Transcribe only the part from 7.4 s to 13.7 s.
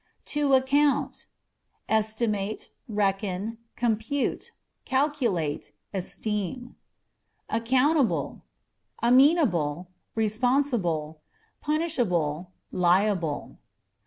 Accountable â€" amenable, responsible, punishable, liable.